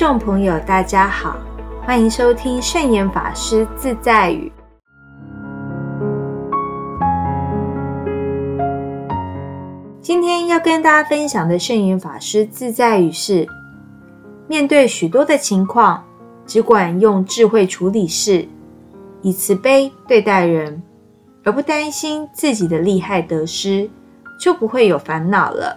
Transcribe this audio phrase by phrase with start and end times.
[0.00, 1.36] 众朋友，大家好，
[1.82, 4.50] 欢迎收听圣严法师自在语。
[10.00, 13.46] 今天要跟大家分享的圣严法师自在语是：
[14.48, 16.02] 面对许多的情况，
[16.46, 18.48] 只管用智慧处理事，
[19.20, 20.82] 以慈悲对待人，
[21.44, 23.90] 而不担心自己的利害得失，
[24.40, 25.76] 就不会有烦恼了。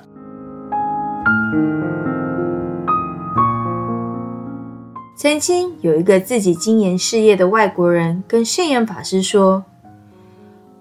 [5.24, 9.64] 曾经有一个自己经营事业的外国人跟圣严法师说：“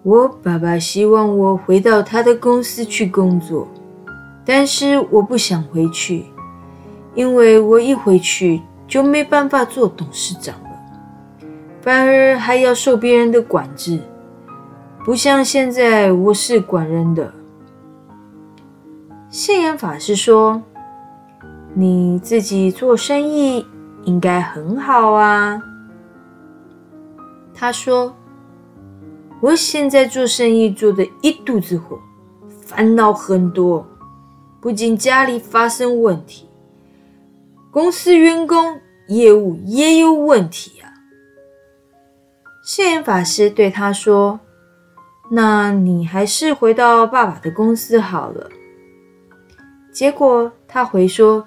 [0.03, 3.69] 我爸爸希望我回到他的公司去工作，
[4.45, 6.25] 但是我不想回去，
[7.15, 11.47] 因为我一回去就没办法做董事长了，
[11.81, 14.01] 反而还要受别人的管制，
[15.05, 17.33] 不像现在我是管人的。”
[19.31, 20.61] 圣严法师说
[21.75, 23.65] ：“你自己做生意。”
[24.05, 25.63] 应该很好啊，
[27.55, 28.15] 他说
[29.41, 31.99] ：“我现在做生意做的一肚子火，
[32.67, 33.87] 烦恼很多，
[34.61, 36.49] 不仅家里发生问题，
[37.71, 40.91] 公司员工业务也有问题啊。”
[42.65, 44.41] 现言法师对他说
[45.31, 48.51] ：“那你还是回到爸爸的公司好了。”
[49.93, 51.47] 结果他回说：“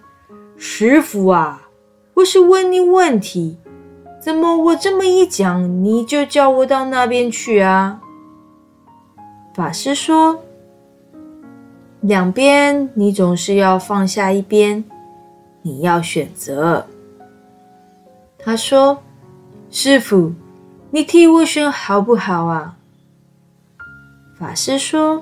[0.56, 1.64] 师傅啊。”
[2.16, 3.58] 我是问你问题，
[4.22, 8.00] 怎么我这么一讲，你就叫我到那边去啊？
[9.54, 10.40] 法师说
[12.00, 14.86] ：“两边你总是要放下一边，
[15.62, 16.88] 你要选择。”
[18.40, 19.00] 他说
[19.70, 20.32] ：“师傅，
[20.92, 22.78] 你替我选好不好啊？”
[24.40, 25.22] 法师说：“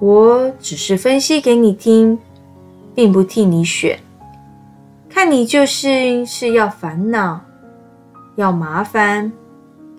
[0.00, 2.18] 我只是分析给你听，
[2.94, 4.00] 并不替你选。”
[5.18, 7.40] 看你就是是要烦恼、
[8.36, 9.32] 要麻烦，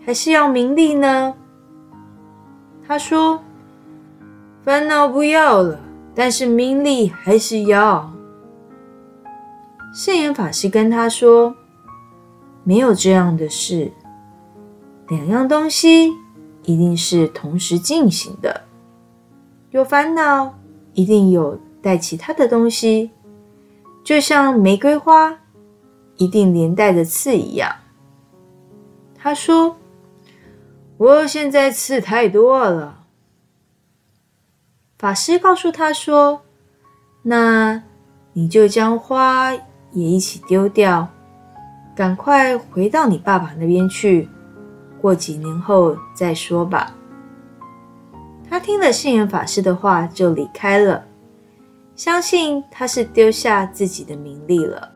[0.05, 1.33] 还是要名利呢？
[2.87, 3.43] 他说
[4.63, 5.77] ：“烦恼不要了，
[6.15, 8.09] 但是名利还是要。”
[9.93, 11.53] 圣严法师跟他说
[12.63, 13.91] ：“没有这样的事，
[15.09, 16.13] 两样东西
[16.63, 18.61] 一定是同时进行的。
[19.71, 20.53] 有烦恼，
[20.93, 23.11] 一定有带其他的东西。”
[24.09, 25.37] 就像玫瑰花
[26.17, 27.71] 一定连带着刺一样，
[29.13, 29.77] 他说
[30.97, 33.03] ：“我现在刺太多了。”
[34.97, 36.41] 法师告诉他说
[37.21, 37.83] ：“那
[38.33, 39.61] 你就将花也
[39.91, 41.07] 一起丢掉，
[41.95, 44.27] 赶快回到你爸爸那边去，
[44.99, 46.95] 过几年后再说吧。”
[48.49, 51.05] 他听了信言法师的话，就离开了。
[51.99, 54.89] 相信他是丢下自己的名利了。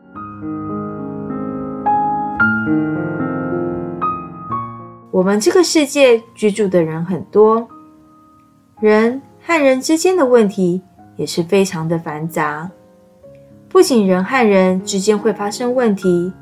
[5.10, 7.68] 我们这个世界居住的人很多，
[8.80, 10.80] 人和人之间的问题
[11.16, 12.70] 也是非常的繁杂。
[13.68, 16.32] 不仅人和人之间会发生问题，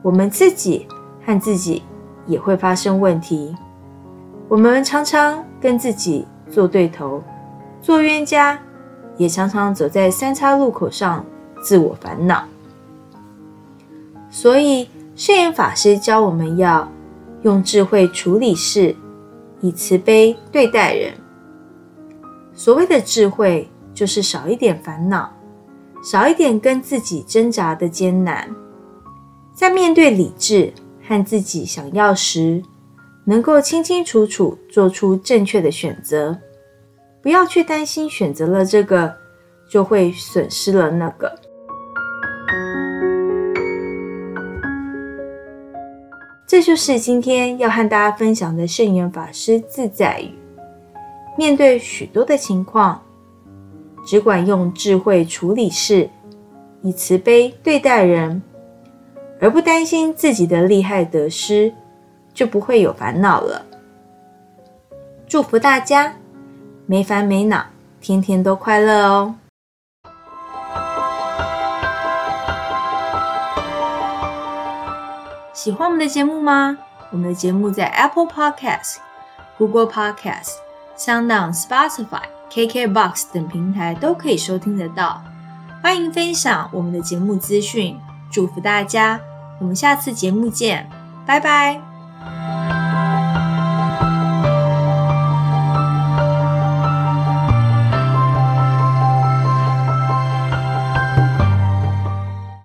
[0.00, 0.86] 我们自己
[1.26, 1.82] 和自己
[2.24, 3.52] 也会发生问题。
[4.46, 7.20] 我们常常跟自己做对头，
[7.80, 8.56] 做冤家。
[9.16, 11.24] 也常常走在三叉路口上，
[11.62, 12.44] 自我烦恼。
[14.30, 16.90] 所以圣严法师教我们要
[17.42, 18.94] 用智慧处理事，
[19.60, 21.14] 以慈悲对待人。
[22.54, 25.32] 所谓的智慧，就是少一点烦恼，
[26.02, 28.48] 少一点跟自己挣扎的艰难，
[29.52, 30.72] 在面对理智
[31.06, 32.62] 和自己想要时，
[33.24, 36.36] 能够清清楚楚做出正确的选择。
[37.24, 39.16] 不要去担心选择了这个
[39.66, 41.34] 就会损失了那个。
[46.46, 50.34] 这就是今天要和大家分享的圣严法师自在语。
[51.38, 53.02] 面对许多的情况，
[54.06, 56.06] 只管用智慧处理事，
[56.82, 58.42] 以慈悲对待人，
[59.40, 61.72] 而不担心自己的利害得失，
[62.34, 63.64] 就不会有烦恼了。
[65.26, 66.14] 祝福大家！
[66.86, 67.66] 没烦没恼，
[68.00, 69.34] 天天都快乐哦！
[75.54, 76.76] 喜欢我们的节目吗？
[77.10, 78.96] 我们的节目在 Apple Podcast、
[79.56, 80.50] Google Podcast、
[80.98, 85.22] SoundOn、Spotify、KKBox 等平台都可以收听得到。
[85.82, 87.98] 欢迎分享我们的节目资讯，
[88.30, 89.20] 祝福大家！
[89.60, 90.90] 我们下次节目见，
[91.24, 91.93] 拜拜。